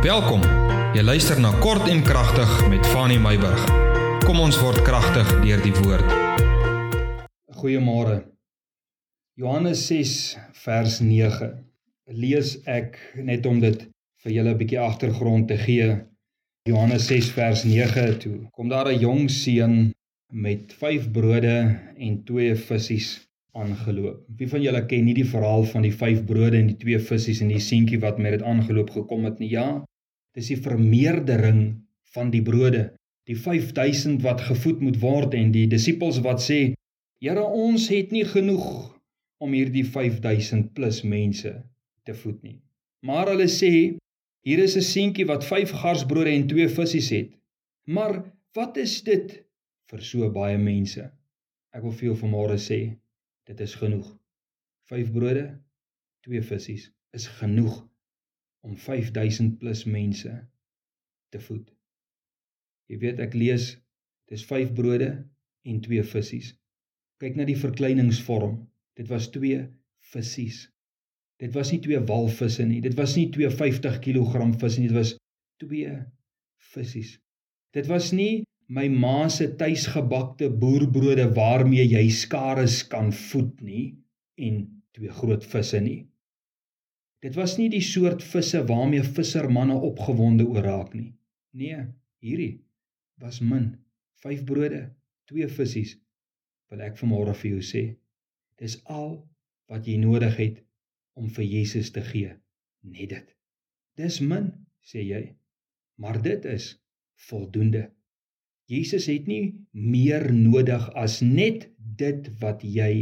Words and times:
Welkom. 0.00 0.40
Jy 0.96 1.02
luister 1.04 1.36
na 1.36 1.50
Kort 1.60 1.84
en 1.92 1.98
Kragtig 2.00 2.48
met 2.72 2.86
Fanny 2.88 3.18
Meyburg. 3.20 3.60
Kom 4.24 4.38
ons 4.40 4.56
word 4.56 4.80
kragtig 4.80 5.28
deur 5.42 5.60
die 5.60 5.74
woord. 5.76 6.14
Goeiemôre. 7.60 8.14
Johannes 9.36 9.82
6 9.90 10.14
vers 10.62 10.96
9. 11.04 11.50
Lees 12.16 12.54
ek 12.64 12.96
net 13.20 13.44
om 13.44 13.60
dit 13.60 13.84
vir 14.24 14.32
julle 14.38 14.54
'n 14.54 14.60
bietjie 14.62 14.80
agtergrond 14.80 15.48
te 15.52 15.60
gee. 15.60 15.92
Johannes 16.64 17.04
6 17.12 17.28
vers 17.36 17.64
9 17.68 18.18
toe. 18.24 18.48
Kom 18.56 18.72
daar 18.72 18.88
'n 18.88 18.98
jong 18.98 19.28
seun 19.28 19.92
met 20.32 20.72
5 20.72 21.12
brode 21.12 21.76
en 21.98 22.24
2 22.24 22.56
visse 22.56 23.20
aangeloop. 23.52 24.24
Wie 24.38 24.48
van 24.48 24.62
julle 24.62 24.86
ken 24.86 25.04
nie 25.04 25.14
die 25.14 25.28
verhaal 25.28 25.64
van 25.64 25.82
die 25.82 25.94
5 25.94 26.24
brode 26.26 26.58
en 26.58 26.66
die 26.72 26.80
2 26.82 26.98
visse 27.10 27.36
en 27.44 27.48
die 27.48 27.60
seentjie 27.60 28.00
wat 28.00 28.18
met 28.18 28.38
dit 28.38 28.42
aangeloop 28.42 28.90
gekom 28.90 29.24
het 29.24 29.38
nie? 29.38 29.50
Ja, 29.54 29.84
Dis 30.38 30.50
die 30.52 30.60
vermeerdering 30.62 31.62
van 32.14 32.28
die 32.30 32.42
brode, 32.46 32.84
die 33.26 33.36
5000 33.38 34.20
wat 34.22 34.44
gevoed 34.46 34.82
moet 34.84 34.98
word 35.02 35.34
en 35.38 35.50
die 35.54 35.66
disippels 35.70 36.20
wat 36.26 36.42
sê, 36.44 36.60
Here, 37.20 37.42
ons 37.44 37.90
het 37.92 38.14
nie 38.14 38.24
genoeg 38.24 38.68
om 39.44 39.52
hierdie 39.52 39.82
5000 39.84 40.70
plus 40.76 41.02
mense 41.04 41.50
te 42.08 42.14
voed 42.16 42.38
nie. 42.46 42.56
Maar 43.04 43.34
hulle 43.34 43.48
sê, 43.52 43.72
hier 44.46 44.62
is 44.64 44.76
'n 44.76 44.86
seentjie 44.86 45.26
wat 45.28 45.44
5 45.44 45.74
garsbrode 45.82 46.32
en 46.32 46.46
2 46.48 46.68
visse 46.78 47.02
het. 47.14 47.34
Maar 47.86 48.22
wat 48.54 48.76
is 48.76 49.02
dit 49.02 49.36
vir 49.90 50.00
so 50.00 50.30
baie 50.30 50.56
mense? 50.56 51.10
Ek 51.74 51.82
wil 51.82 51.92
vir 51.92 52.08
jou 52.08 52.16
vanmôre 52.22 52.56
sê, 52.56 52.80
dit 53.48 53.60
is 53.60 53.74
genoeg. 53.80 54.08
5 54.90 55.12
brode, 55.14 55.44
2 56.26 56.42
visse 56.42 56.90
is 57.16 57.26
genoeg 57.40 57.76
om 58.66 58.76
5000 58.76 59.58
plus 59.58 59.84
mense 59.84 60.32
te 61.30 61.40
voed. 61.40 61.68
Jy 62.90 62.98
weet 63.04 63.22
ek 63.22 63.36
lees 63.38 63.70
dis 64.30 64.42
5 64.46 64.74
brode 64.76 65.10
en 65.66 65.80
2 65.86 66.02
visse. 66.12 66.56
Kyk 67.20 67.38
na 67.38 67.46
die 67.48 67.58
verkleiningsvorm. 67.58 68.58
Dit 68.98 69.10
was 69.12 69.30
2 69.34 69.62
visse. 70.12 70.68
Dit 71.40 71.54
was 71.56 71.70
nie 71.72 71.80
2 71.80 72.02
walvisse 72.08 72.66
nie. 72.68 72.82
Dit 72.84 72.98
was 72.98 73.14
nie 73.16 73.30
250 73.32 74.00
kg 74.04 74.50
vis 74.60 74.78
nie. 74.78 74.88
Dit 74.90 74.98
was 74.98 75.14
2 75.62 75.96
visse. 76.74 77.18
Dit 77.72 77.86
was 77.88 78.10
nie 78.12 78.44
my 78.70 78.86
ma 78.88 79.28
se 79.28 79.48
tuisgebakte 79.58 80.46
boerbrode 80.62 81.26
waarmee 81.34 81.86
jy 81.90 82.04
skares 82.14 82.76
kan 82.92 83.10
voed 83.12 83.58
nie 83.66 83.86
en 84.46 84.60
twee 84.94 85.10
groot 85.20 85.46
visse 85.54 85.80
nie. 85.82 86.04
Dit 87.20 87.34
was 87.36 87.56
nie 87.58 87.68
die 87.72 87.82
soort 87.84 88.22
visse 88.22 88.62
waarmee 88.68 89.02
vissermanne 89.16 89.74
opgewonde 89.90 90.46
oor 90.46 90.64
raak 90.64 90.94
nie. 90.94 91.10
Nee, 91.52 91.82
hierdie 92.22 92.62
was 93.20 93.42
min. 93.42 93.74
5 94.22 94.46
brode, 94.46 94.84
2 95.32 95.50
visse. 95.58 95.98
Wil 96.70 96.86
ek 96.86 96.98
vanmôre 97.00 97.34
vir 97.42 97.56
jou 97.56 97.62
sê, 97.66 97.82
dis 98.62 98.76
al 98.86 99.16
wat 99.72 99.88
jy 99.90 99.96
nodig 99.98 100.36
het 100.38 100.60
om 101.18 101.26
vir 101.26 101.48
Jesus 101.48 101.90
te 101.90 102.04
gee. 102.06 102.36
Net 102.86 103.10
dit. 103.16 103.32
Dis 103.98 104.20
min, 104.22 104.52
sê 104.86 105.02
jy. 105.02 105.24
Maar 105.98 106.22
dit 106.22 106.46
is 106.46 106.76
voldoende. 107.28 107.88
Jesus 108.70 109.08
het 109.10 109.26
nie 109.26 109.56
meer 109.74 110.28
nodig 110.30 110.84
as 110.94 111.18
net 111.26 111.66
dit 111.98 112.28
wat 112.38 112.62
jy 112.62 112.92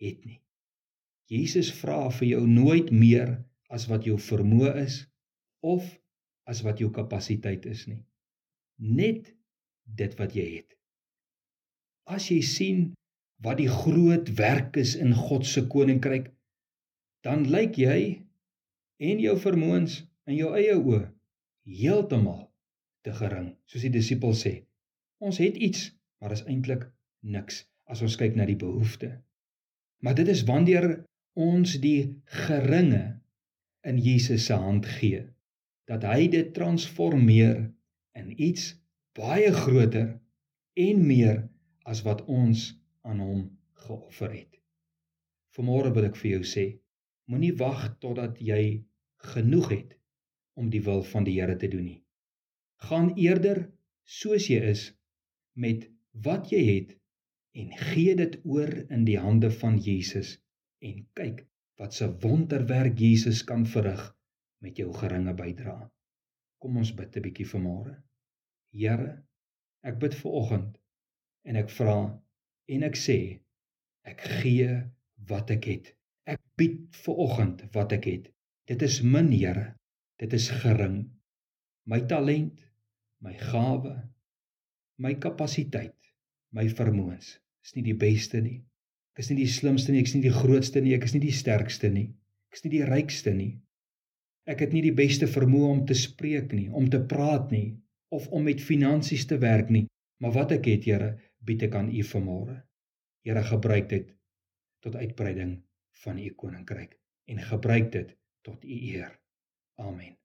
het 0.00 0.22
nie. 0.24 0.38
Jesus 1.30 1.68
vra 1.76 2.08
vir 2.14 2.26
jou 2.32 2.44
nooit 2.48 2.88
meer 2.90 3.36
as 3.70 3.84
wat 3.90 4.08
jou 4.08 4.16
vermoë 4.18 4.72
is 4.82 5.02
of 5.60 5.84
as 6.48 6.62
wat 6.66 6.80
jou 6.80 6.88
kapasiteit 6.94 7.68
is 7.68 7.84
nie. 7.86 8.00
Net 8.80 9.28
dit 9.84 10.16
wat 10.18 10.34
jy 10.34 10.46
het. 10.56 10.72
As 12.08 12.30
jy 12.32 12.40
sien 12.42 12.80
wat 13.44 13.60
die 13.60 13.70
groot 13.70 14.32
werk 14.40 14.80
is 14.80 14.96
in 14.96 15.12
God 15.14 15.46
se 15.46 15.66
koninkryk, 15.70 16.32
dan 17.24 17.44
lyk 17.52 17.76
jy 17.78 18.00
en 19.00 19.20
jou 19.20 19.36
vermoëns 19.44 20.00
in 20.28 20.40
jou 20.40 20.50
eie 20.56 20.74
oë 20.80 21.04
heeltemal 21.68 22.48
te 23.04 23.12
gering, 23.16 23.52
soos 23.68 23.84
die 23.84 23.92
disipels 23.94 24.42
sê. 24.46 24.54
Ons 25.20 25.38
het 25.38 25.56
iets, 25.56 25.90
maar 26.18 26.32
is 26.32 26.46
eintlik 26.48 26.86
niks 27.20 27.64
as 27.92 28.00
ons 28.06 28.16
kyk 28.16 28.36
na 28.38 28.46
die 28.48 28.56
behoefte. 28.56 29.10
Maar 30.00 30.16
dit 30.16 30.30
is 30.32 30.46
wanneer 30.48 30.86
ons 31.36 31.74
die 31.82 32.22
geringe 32.46 33.02
in 33.84 33.98
Jesus 34.00 34.46
se 34.48 34.56
hand 34.56 34.86
gee 34.98 35.26
dat 35.90 36.06
hy 36.06 36.28
dit 36.32 36.52
transformeer 36.56 37.64
in 38.16 38.30
iets 38.40 38.70
baie 39.18 39.50
groter 39.52 40.12
en 40.78 41.02
meer 41.06 41.42
as 41.84 42.04
wat 42.06 42.22
ons 42.24 42.68
aan 43.02 43.20
hom 43.24 43.42
geoffer 43.84 44.30
het. 44.32 44.60
Vanmôre 45.56 45.90
wil 45.96 46.06
ek 46.08 46.16
vir 46.20 46.30
jou 46.36 46.44
sê, 46.46 46.64
moenie 47.26 47.56
wag 47.58 47.88
totdat 48.04 48.38
jy 48.40 48.62
genoeg 49.34 49.68
het 49.74 49.96
om 50.56 50.70
die 50.70 50.82
wil 50.86 51.02
van 51.10 51.26
die 51.26 51.36
Here 51.40 51.56
te 51.58 51.68
doen 51.68 51.84
nie. 51.88 52.00
Gaan 52.88 53.12
eerder 53.18 53.66
soos 54.06 54.46
jy 54.48 54.62
is 54.70 54.86
met 55.64 55.86
wat 56.26 56.50
jy 56.52 56.60
het 56.68 56.96
en 57.60 57.72
gee 57.90 58.14
dit 58.18 58.36
oor 58.44 58.72
in 58.96 59.04
die 59.08 59.18
hande 59.20 59.50
van 59.62 59.78
Jesus 59.86 60.36
en 60.86 61.02
kyk 61.18 61.44
wat 61.80 61.96
se 61.96 62.08
wonderwerk 62.24 62.98
Jesus 63.00 63.42
kan 63.50 63.66
verrig 63.74 64.02
met 64.64 64.78
jou 64.80 64.90
geringe 64.94 65.34
bydrae. 65.36 65.88
Kom 66.60 66.76
ons 66.76 66.92
bid 66.96 67.16
'n 67.16 67.24
bietjie 67.26 67.48
vanmôre. 67.52 67.94
Here, 68.80 69.12
ek 69.82 69.98
bid 70.02 70.16
vir 70.22 70.32
oggend 70.40 70.80
en 71.48 71.56
ek 71.56 71.70
vra 71.76 71.96
en 72.74 72.82
ek 72.88 72.96
sê 72.96 73.18
ek 74.12 74.20
gee 74.40 74.74
wat 75.32 75.50
ek 75.56 75.64
het. 75.72 75.94
Ek 76.26 76.40
bied 76.60 76.96
vir 77.04 77.22
oggend 77.26 77.64
wat 77.76 77.92
ek 77.96 78.04
het. 78.12 78.28
Dit 78.68 78.82
is 78.82 79.00
min, 79.02 79.32
Here. 79.32 79.74
Dit 80.20 80.32
is 80.36 80.50
gering. 80.62 80.98
My 81.86 82.00
talent, 82.12 82.60
my 83.24 83.32
gawe, 83.50 83.94
my 85.00 85.14
kapasiteit, 85.16 85.96
my 86.52 86.66
vermoëns 86.68 87.38
is 87.64 87.74
nie 87.76 87.84
die 87.86 87.96
beste 87.96 88.40
nie. 88.44 88.58
Ek 89.14 89.22
is 89.24 89.30
nie 89.32 89.40
die 89.40 89.52
slimste 89.52 89.92
nie, 89.92 90.02
ek 90.04 90.10
is 90.10 90.16
nie 90.16 90.26
die 90.26 90.34
grootste 90.34 90.82
nie, 90.84 90.92
ek 90.96 91.06
is 91.08 91.14
nie 91.16 91.22
die 91.24 91.34
sterkste 91.34 91.90
nie. 91.92 92.10
Ek 92.50 92.58
is 92.58 92.64
nie 92.66 92.72
die 92.74 92.86
rykste 92.88 93.32
nie. 93.36 93.52
Ek 94.50 94.60
het 94.64 94.74
nie 94.74 94.82
die 94.84 94.96
beste 94.96 95.28
vermoë 95.30 95.70
om 95.70 95.82
te 95.88 95.96
spreek 95.96 96.52
nie, 96.56 96.68
om 96.68 96.88
te 96.92 97.00
praat 97.12 97.52
nie 97.54 97.78
of 98.10 98.26
om 98.34 98.44
met 98.44 98.62
finansies 98.64 99.26
te 99.30 99.38
werk 99.40 99.70
nie, 99.70 99.84
maar 100.20 100.34
wat 100.36 100.54
ek 100.56 100.66
het, 100.68 100.88
Here, 100.88 101.10
bied 101.46 101.62
ek 101.68 101.76
aan 101.78 101.92
U 101.94 102.04
vanmôre. 102.12 102.56
Here, 103.24 103.44
gebruik 103.46 103.88
dit 103.92 104.08
tot 104.84 104.96
uitbreiding 104.98 105.60
van 106.04 106.18
U 106.18 106.30
koninkryk 106.42 106.96
en 107.30 107.44
gebruik 107.52 107.92
dit 107.94 108.16
tot 108.44 108.64
U 108.64 108.80
eer. 108.94 109.14
Amen. 109.78 110.16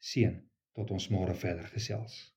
Seën 0.00 0.38
tot 0.78 0.94
ons 0.94 1.10
môre 1.12 1.34
verder 1.36 1.68
gesels. 1.74 2.31